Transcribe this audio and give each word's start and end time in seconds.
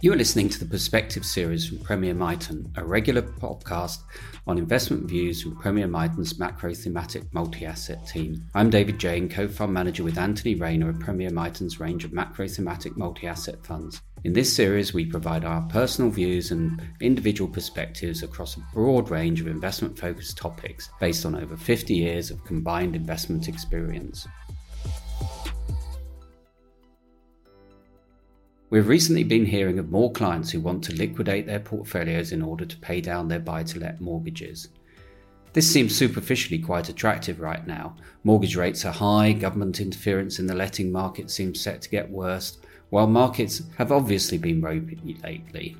You 0.00 0.12
are 0.12 0.16
listening 0.16 0.48
to 0.50 0.60
the 0.60 0.70
Perspective 0.70 1.24
series 1.26 1.66
from 1.66 1.80
Premier 1.80 2.14
Miton, 2.14 2.70
a 2.76 2.84
regular 2.84 3.20
podcast 3.20 3.98
on 4.46 4.56
investment 4.56 5.06
views 5.06 5.42
from 5.42 5.56
Premier 5.56 5.88
Miton's 5.88 6.38
macro 6.38 6.72
thematic 6.72 7.24
multi 7.34 7.66
asset 7.66 8.06
team. 8.06 8.46
I'm 8.54 8.70
David 8.70 9.00
Jane, 9.00 9.28
co 9.28 9.48
fund 9.48 9.72
manager 9.72 10.04
with 10.04 10.16
Anthony 10.16 10.54
Rayner 10.54 10.90
of 10.90 11.00
Premier 11.00 11.30
Miton's 11.30 11.80
range 11.80 12.04
of 12.04 12.12
macro 12.12 12.46
thematic 12.46 12.96
multi 12.96 13.26
asset 13.26 13.66
funds. 13.66 14.00
In 14.22 14.34
this 14.34 14.54
series, 14.54 14.94
we 14.94 15.04
provide 15.04 15.44
our 15.44 15.62
personal 15.62 16.12
views 16.12 16.52
and 16.52 16.80
individual 17.00 17.50
perspectives 17.50 18.22
across 18.22 18.56
a 18.56 18.64
broad 18.72 19.10
range 19.10 19.40
of 19.40 19.48
investment 19.48 19.98
focused 19.98 20.36
topics 20.36 20.90
based 21.00 21.26
on 21.26 21.34
over 21.34 21.56
50 21.56 21.92
years 21.92 22.30
of 22.30 22.44
combined 22.44 22.94
investment 22.94 23.48
experience. 23.48 24.28
We've 28.70 28.86
recently 28.86 29.24
been 29.24 29.46
hearing 29.46 29.78
of 29.78 29.90
more 29.90 30.12
clients 30.12 30.50
who 30.50 30.60
want 30.60 30.84
to 30.84 30.94
liquidate 30.94 31.46
their 31.46 31.58
portfolios 31.58 32.32
in 32.32 32.42
order 32.42 32.66
to 32.66 32.76
pay 32.76 33.00
down 33.00 33.26
their 33.26 33.38
buy 33.38 33.62
to 33.62 33.80
let 33.80 34.02
mortgages. 34.02 34.68
This 35.54 35.72
seems 35.72 35.96
superficially 35.96 36.58
quite 36.58 36.90
attractive 36.90 37.40
right 37.40 37.66
now. 37.66 37.96
Mortgage 38.24 38.56
rates 38.56 38.84
are 38.84 38.92
high, 38.92 39.32
government 39.32 39.80
interference 39.80 40.38
in 40.38 40.46
the 40.46 40.54
letting 40.54 40.92
market 40.92 41.30
seems 41.30 41.58
set 41.58 41.80
to 41.80 41.88
get 41.88 42.10
worse, 42.10 42.58
while 42.90 43.06
markets 43.06 43.62
have 43.78 43.90
obviously 43.90 44.36
been 44.36 44.60
ropey 44.60 45.16
lately. 45.24 45.74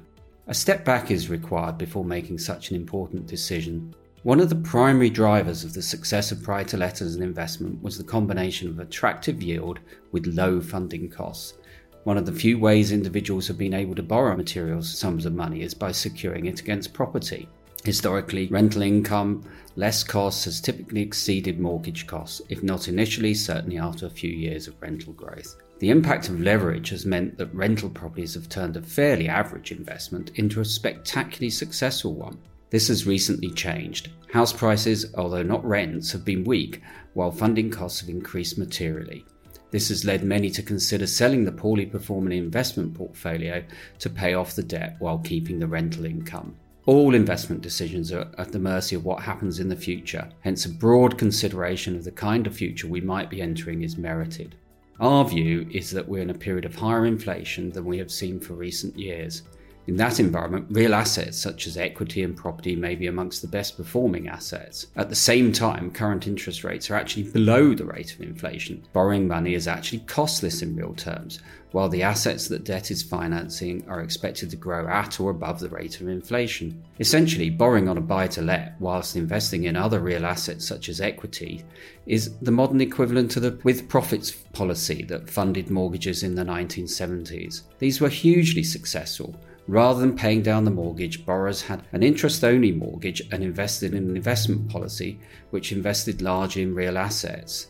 A 0.47 0.55
step 0.55 0.83
back 0.87 1.11
is 1.11 1.29
required 1.29 1.77
before 1.77 2.07
making 2.07 2.39
such 2.39 2.71
an 2.71 2.77
important 2.77 3.27
decision. 3.27 3.95
One 4.23 4.41
of 4.41 4.49
the 4.49 4.57
primary 4.57 5.11
drivers 5.11 5.63
of 5.63 5.75
the 5.75 5.83
success 5.83 6.33
of 6.33 6.43
buy 6.43 6.65
to 6.65 6.79
let 6.79 7.03
as 7.03 7.15
an 7.15 7.23
investment 7.23 7.83
was 7.83 7.99
the 7.99 8.05
combination 8.05 8.71
of 8.71 8.79
attractive 8.79 9.43
yield 9.43 9.79
with 10.11 10.27
low 10.27 10.63
funding 10.63 11.11
costs. 11.11 11.59
One 12.05 12.17
of 12.17 12.27
the 12.27 12.33
few 12.33 12.59
ways 12.59 12.93
individuals 12.93 13.49
have 13.49 13.59
been 13.59 13.75
able 13.75 13.95
to 13.97 14.03
borrow 14.03 14.37
material 14.37 14.83
sums 14.83 15.27
of 15.27 15.35
money 15.35 15.63
is 15.63 15.75
by 15.75 15.93
securing 15.93 16.47
it 16.47 16.61
against 16.61 16.95
property. 16.95 17.49
Historically, 17.85 18.49
rental 18.49 18.83
income, 18.83 19.43
less 19.77 20.03
costs, 20.03 20.45
has 20.45 20.61
typically 20.61 21.01
exceeded 21.01 21.61
mortgage 21.61 22.07
costs, 22.07 22.43
if 22.49 22.63
not 22.63 22.89
initially, 22.89 23.35
certainly 23.35 23.79
after 23.79 24.07
a 24.07 24.11
few 24.11 24.31
years 24.31 24.67
of 24.67 24.81
rental 24.81 25.13
growth. 25.13 25.57
The 25.79 25.91
impact 25.91 26.29
of 26.29 26.41
leverage 26.41 26.91
has 26.91 27.07
meant 27.07 27.39
that 27.39 27.55
rental 27.55 27.89
properties 27.89 28.35
have 28.35 28.49
turned 28.49 28.77
a 28.77 28.83
fairly 28.83 29.29
average 29.29 29.71
investment 29.71 30.33
into 30.35 30.61
a 30.61 30.65
spectacularly 30.65 31.51
successful 31.51 32.15
one. 32.15 32.39
This 32.71 32.89
has 32.89 33.07
recently 33.07 33.51
changed. 33.51 34.11
House 34.33 34.53
prices, 34.53 35.15
although 35.15 35.43
not 35.43 35.65
rents, 35.65 36.13
have 36.13 36.25
been 36.25 36.45
weak, 36.45 36.83
while 37.15 37.31
funding 37.31 37.71
costs 37.71 38.01
have 38.01 38.11
increased 38.11 38.59
materially. 38.59 39.25
This 39.71 39.89
has 39.91 40.05
led 40.05 40.25
many 40.25 40.51
to 40.51 40.63
consider 40.63 41.07
selling 41.07 41.45
the 41.45 41.53
poorly 41.53 41.85
performing 41.85 42.39
investment 42.39 42.95
portfolio 42.95 43.63
to 43.99 44.11
pay 44.11 44.35
off 44.35 44.55
the 44.55 44.63
debt 44.63 44.97
while 44.99 45.19
keeping 45.19 45.59
the 45.59 45.67
rental 45.67 46.07
income. 46.07 46.57
All 46.87 47.15
investment 47.15 47.61
decisions 47.61 48.11
are 48.13 48.29
at 48.39 48.51
the 48.51 48.59
mercy 48.59 48.97
of 48.97 49.05
what 49.05 49.23
happens 49.23 49.61
in 49.61 49.69
the 49.69 49.77
future, 49.77 50.31
hence, 50.41 50.65
a 50.65 50.71
broad 50.71 51.19
consideration 51.19 51.95
of 51.97 52.05
the 52.05 52.11
kind 52.11 52.47
of 52.47 52.57
future 52.57 52.87
we 52.87 53.03
might 53.03 53.29
be 53.29 53.43
entering 53.43 53.83
is 53.83 53.99
merited. 53.99 54.55
Our 55.01 55.29
view 55.29 55.69
is 55.71 55.91
that 55.91 56.09
we're 56.09 56.23
in 56.23 56.31
a 56.31 56.35
period 56.35 56.65
of 56.65 56.75
higher 56.75 57.05
inflation 57.05 57.71
than 57.71 57.85
we 57.85 57.99
have 57.99 58.11
seen 58.11 58.41
for 58.41 58.55
recent 58.55 58.99
years, 58.99 59.43
in 59.89 59.97
that 59.97 60.21
environment, 60.21 60.67
real 60.69 60.95
assets 60.95 61.39
such 61.39 61.67
as 61.67 61.79
equity 61.79 62.23
and 62.23 62.37
property 62.37 62.77
may 62.77 62.95
be 62.95 63.07
amongst 63.07 63.41
the 63.41 63.49
best 63.49 63.79
performing 63.79 64.29
assets. 64.29 64.89
At 64.97 65.09
the 65.09 65.15
same 65.15 65.51
time, 65.51 65.91
current 65.91 66.27
interest 66.27 66.63
rates 66.63 66.91
are 66.91 66.95
actually 66.95 67.23
below 67.23 67.73
the 67.73 67.87
rate 67.87 68.13
of 68.13 68.21
inflation. 68.21 68.87
Borrowing 68.93 69.27
money 69.27 69.55
is 69.55 69.67
actually 69.67 70.01
costless 70.01 70.61
in 70.61 70.77
real 70.77 70.93
terms, 70.93 71.41
while 71.73 71.89
the 71.89 72.03
assets 72.03 72.49
that 72.49 72.65
debt 72.65 72.91
is 72.91 73.03
financing 73.03 73.83
are 73.89 74.03
expected 74.03 74.51
to 74.51 74.57
grow 74.57 74.87
at 74.89 75.21
or 75.21 75.31
above 75.31 75.59
the 75.59 75.71
rate 75.71 76.03
of 76.03 76.09
inflation. 76.09 76.85
Essentially, 77.01 77.49
borrowing 77.49 77.89
on 77.89 77.97
a 77.97 78.03
buy 78.03 78.27
to 78.27 78.43
let 78.43 78.79
whilst 78.81 79.17
investing 79.17 79.65
in 79.65 79.75
other 79.75 80.01
real 80.01 80.27
assets 80.27 80.67
such 80.67 80.91
as 80.91 81.01
equity 81.01 81.65
is 82.05 82.37
the 82.41 82.51
modern 82.51 82.83
equivalent 82.83 83.31
to 83.31 83.41
the 83.41 83.59
with 83.65 83.89
profits 83.89 84.33
policy 84.33 85.03
that 85.05 85.31
funded 85.31 85.71
mortgages 85.71 86.23
in 86.23 86.35
the 86.35 86.45
1970s. 86.45 87.63
These 87.79 88.03
were 88.03 88.11
hugely 88.11 88.63
successful 88.63 89.35
Rather 89.69 90.01
than 90.01 90.17
paying 90.17 90.41
down 90.41 90.65
the 90.65 90.71
mortgage, 90.71 91.27
borrowers 91.27 91.61
had 91.61 91.85
an 91.93 92.03
interest 92.03 92.43
only 92.43 92.73
mortgage 92.73 93.21
and 93.31 93.45
invested 93.45 93.93
in 93.93 94.09
an 94.09 94.17
investment 94.17 94.67
policy 94.71 95.21
which 95.51 95.73
invested 95.73 96.23
largely 96.23 96.63
in 96.63 96.75
real 96.75 96.97
assets. 96.97 97.67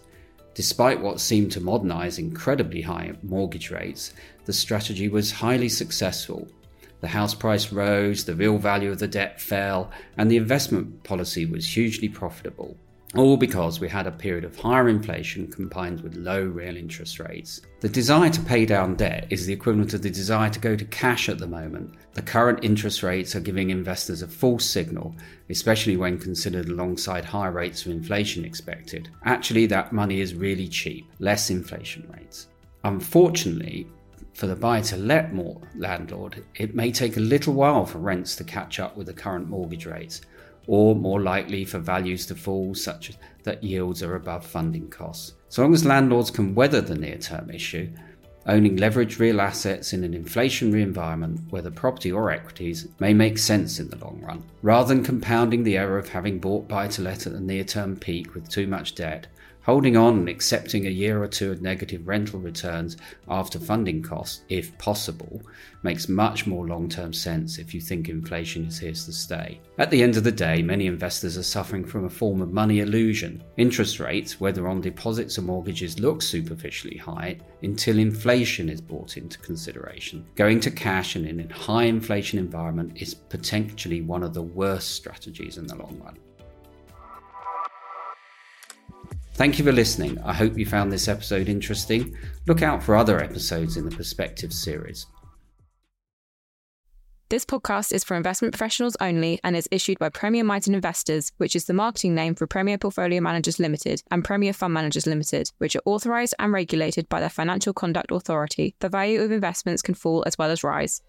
Despite 0.55 1.01
what 1.01 1.21
seemed 1.21 1.51
to 1.53 1.61
modernize 1.61 2.21
incredibly 2.21 2.83
high 2.83 3.15
mortgage 3.25 3.73
rates, 3.73 4.15
the 4.45 4.53
strategy 4.53 5.09
was 5.09 5.33
highly 5.33 5.69
successful. 5.69 6.47
The 7.01 7.09
house 7.09 7.35
price 7.35 7.73
rose, 7.73 8.25
the 8.25 8.37
real 8.37 8.59
value 8.59 8.93
of 8.93 9.01
the 9.01 9.09
debt 9.09 9.41
fell, 9.41 9.91
and 10.17 10.31
the 10.31 10.37
investment 10.37 11.03
policy 11.03 11.47
was 11.47 11.77
hugely 11.77 12.09
profitable 12.09 12.77
all 13.15 13.39
because 13.39 13.81
we 13.81 13.89
had 13.89 14.07
a 14.07 14.13
period 14.13 14.45
of 14.45 14.59
higher 14.59 14.89
inflation 14.89 15.51
combined 15.51 16.01
with 16.03 16.17
low 16.17 16.43
real 16.43 16.77
interest 16.77 17.19
rates. 17.19 17.63
The 17.81 17.89
desire 17.89 18.29
to 18.29 18.41
pay 18.43 18.67
down 18.67 18.97
debt 18.97 19.27
is 19.31 19.47
the 19.47 19.53
equivalent 19.53 19.95
of 19.95 20.03
the 20.03 20.11
desire 20.11 20.51
to 20.51 20.61
go 20.61 20.77
to 20.77 20.85
cash 20.87 21.31
at 21.31 21.39
the 21.39 21.47
moment. 21.47 21.95
The 22.13 22.23
current 22.23 22.63
interest 22.63 23.03
rates 23.03 23.35
are 23.35 23.41
giving 23.41 23.71
investors 23.71 24.21
a 24.21 24.29
false 24.29 24.67
signal, 24.67 25.15
especially 25.49 25.97
when 25.97 26.19
considered 26.19 26.69
alongside 26.69 27.25
high 27.25 27.49
rates 27.49 27.87
of 27.87 27.93
inflation 27.93 28.45
expected. 28.45 29.09
Actually, 29.25 29.65
that 29.67 29.93
money 29.93 30.21
is 30.21 30.35
really 30.35 30.69
cheap, 30.69 31.11
less 31.19 31.49
inflation 31.49 32.07
rates. 32.15 32.49
Unfortunately, 32.85 33.87
for 34.35 34.47
the 34.47 34.55
buy 34.55 34.83
to 34.83 34.97
let 34.97 35.33
more 35.33 35.61
landlord, 35.75 36.45
it 36.57 36.75
may 36.75 36.93
take 36.93 37.17
a 37.17 37.21
little 37.21 37.55
while 37.55 37.87
for 37.87 37.99
rents 37.99 38.37
to 38.37 38.45
catch 38.45 38.79
up 38.79 38.97
with 38.97 39.07
the 39.07 39.15
current 39.15 39.49
mortgage 39.49 39.87
rates 39.87 40.21
or 40.69 40.95
more 40.95 41.21
likely 41.21 41.65
for 41.65 41.79
values 41.79 42.27
to 42.27 42.35
fall, 42.35 42.75
such 42.75 43.15
that 43.43 43.65
yields 43.65 44.03
are 44.03 44.15
above 44.15 44.47
funding 44.47 44.89
costs. 44.89 45.33
So 45.49 45.63
long 45.63 45.73
as 45.73 45.87
landlords 45.87 46.31
can 46.31 46.55
weather 46.55 46.83
the 46.83 46.95
near 46.95 47.17
term 47.17 47.51
issue, 47.51 47.91
owning 48.49 48.79
leveraged 48.79 49.19
real 49.19 49.41
assets 49.41 49.93
in 49.93 50.03
an 50.03 50.13
inflationary 50.13 50.83
environment, 50.83 51.41
whether 51.51 51.71
property 51.71 52.11
or 52.11 52.31
equities, 52.31 52.89
may 52.99 53.13
make 53.13 53.39
sense 53.39 53.79
in 53.79 53.89
the 53.91 53.99
long 53.99 54.21
run, 54.21 54.43
rather 54.63 54.93
than 54.93 55.05
compounding 55.05 55.63
the 55.63 55.77
error 55.77 55.99
of 55.99 56.09
having 56.09 56.39
bought 56.39 56.67
buy 56.67 56.89
to 56.89 57.03
let 57.03 57.27
at 57.27 57.35
the 57.35 57.41
near 57.41 57.63
term 57.63 57.95
peak 57.95 58.35
with 58.35 58.49
too 58.49 58.67
much 58.67 58.95
debt 58.95 59.27
Holding 59.69 59.99
on 59.99 60.21
and 60.21 60.31
accepting 60.31 60.87
a 60.87 60.91
year 60.91 61.23
or 61.23 61.29
two 61.29 61.53
of 61.53 61.61
negative 61.61 62.09
rental 62.09 62.41
returns 62.41 62.97
after 63.29 63.59
funding 63.59 64.03
costs, 64.03 64.41
if 64.49 64.77
possible, 64.79 65.43
makes 65.83 66.09
much 66.09 66.47
more 66.47 66.67
long 66.67 66.89
term 66.89 67.13
sense 67.13 67.59
if 67.59 67.75
you 67.75 67.81
think 67.83 68.09
inflation 68.09 68.65
is 68.65 68.79
here 68.79 68.93
to 68.93 69.13
stay. 69.13 69.61
At 69.77 69.91
the 69.91 70.03
end 70.03 70.17
of 70.17 70.25
the 70.25 70.33
day, 70.33 70.63
many 70.63 70.87
investors 70.87 71.37
are 71.37 71.43
suffering 71.43 71.85
from 71.85 72.07
a 72.07 72.09
form 72.09 72.41
of 72.41 72.51
money 72.51 72.81
illusion. 72.81 73.45
Interest 73.59 74.01
rates, 74.01 74.41
whether 74.41 74.67
on 74.69 74.81
deposits 74.81 75.37
or 75.37 75.43
mortgages, 75.43 76.01
look 76.01 76.23
superficially 76.23 76.97
high 76.97 77.37
until 77.63 77.99
inflation 77.99 78.38
is 78.69 78.81
brought 78.81 79.17
into 79.17 79.39
consideration. 79.39 80.27
Going 80.35 80.61
to 80.61 80.71
cash 80.71 81.17
in 81.17 81.41
a 81.41 81.53
high 81.53 81.85
inflation 81.85 82.39
environment 82.39 83.01
is 83.01 83.15
potentially 83.15 84.03
one 84.03 84.23
of 84.23 84.35
the 84.35 84.43
worst 84.43 84.91
strategies 84.91 85.59
in 85.59 85.67
the 85.67 85.77
long 85.77 86.01
run. 86.05 86.17
Thank 89.35 89.59
you 89.59 89.65
for 89.65 89.73
listening. 89.73 90.19
I 90.23 90.33
hope 90.33 90.59
you 90.59 90.67
found 90.67 90.91
this 90.91 91.07
episode 91.07 91.49
interesting. 91.49 92.17
Look 92.47 92.63
out 92.63 92.83
for 92.83 92.97
other 92.97 93.23
episodes 93.23 93.77
in 93.77 93.89
the 93.89 93.97
Perspective 93.97 94.53
series. 94.53 95.07
This 97.31 97.45
podcast 97.45 97.93
is 97.93 98.05
for 98.05 98.17
investment 98.17 98.55
professionals 98.55 98.97
only 99.03 99.39
and 99.45 99.55
is 99.55 99.69
issued 99.71 99.99
by 99.99 100.09
Premier 100.09 100.43
Miton 100.43 100.73
Investors, 100.73 101.31
which 101.37 101.55
is 101.55 101.67
the 101.67 101.75
marketing 101.75 102.15
name 102.15 102.35
for 102.35 102.47
Premier 102.47 102.79
Portfolio 102.79 103.21
Managers 103.21 103.59
Limited 103.59 104.03
and 104.11 104.25
Premier 104.25 104.55
Fund 104.55 104.73
Managers 104.73 105.07
Limited, 105.07 105.53
which 105.59 105.77
are 105.77 105.83
authorised 105.85 106.35
and 106.39 106.55
regulated 106.55 107.07
by 107.11 107.21
the 107.21 107.29
Financial 107.29 107.75
Conduct 107.75 108.11
Authority. 108.13 108.77
The 108.81 108.89
value 108.89 109.21
of 109.21 109.31
investments 109.31 109.83
can 109.83 109.95
fall 109.95 110.25
as 110.27 110.39
well 110.39 110.51
as 110.51 110.65
rise. 110.65 111.03